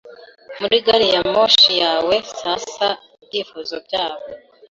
[0.59, 2.87] muri gari ya moshi yawe Sasa
[3.21, 4.25] ibyifuzo byabo